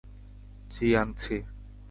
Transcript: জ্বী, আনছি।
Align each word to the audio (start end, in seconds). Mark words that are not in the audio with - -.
জ্বী, 0.71 0.87
আনছি। 0.95 1.35